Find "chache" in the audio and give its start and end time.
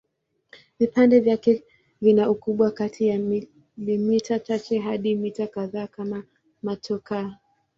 4.39-4.79